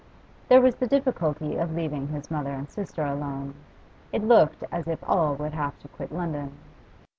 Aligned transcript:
There 0.49 0.61
was 0.61 0.73
the 0.77 0.87
difficulty 0.87 1.57
of 1.57 1.75
leaving 1.75 2.07
his 2.07 2.31
mother 2.31 2.49
and 2.49 2.67
sister 2.67 3.03
alone. 3.05 3.53
It 4.11 4.23
looked 4.23 4.63
as 4.71 4.87
if 4.87 4.97
all 5.03 5.35
would 5.35 5.53
have 5.53 5.77
to 5.77 5.87
quit 5.89 6.11
London. 6.11 6.53